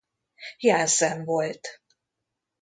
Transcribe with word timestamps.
Jansen 0.57 1.25
volt. 1.25 1.81